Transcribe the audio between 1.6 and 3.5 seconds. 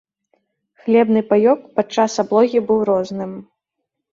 падчас аблогі быў розным.